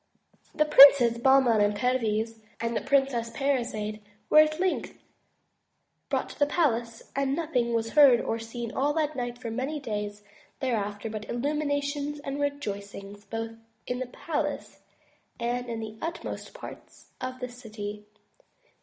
The 0.55 0.65
Princes 0.65 1.19
Bahman 1.19 1.61
and 1.61 1.77
Perviz 1.77 2.39
and 2.59 2.75
the 2.75 2.81
Princess 2.81 3.29
Parizade 3.29 4.01
were 4.31 4.39
at 4.39 4.59
length 4.59 4.97
brought 6.09 6.29
to 6.29 6.39
the 6.39 6.47
palace, 6.47 7.11
and 7.15 7.35
nothing 7.35 7.75
was 7.75 7.91
heard 7.91 8.19
or 8.19 8.39
seen 8.39 8.71
all 8.71 8.93
that 8.93 9.15
night 9.15 9.33
and 9.33 9.39
for 9.43 9.51
many 9.51 9.79
days 9.79 10.23
thereafter 10.59 11.07
but 11.07 11.29
illuminations 11.29 12.19
and 12.21 12.39
rejoic 12.41 12.95
ings 12.95 13.25
both 13.25 13.51
in 13.85 13.99
the 13.99 14.07
palace 14.07 14.79
and 15.39 15.69
in 15.69 15.79
the 15.79 15.99
utmost 16.01 16.51
parts 16.55 17.11
of 17.21 17.39
the 17.39 17.47
city. 17.49 18.07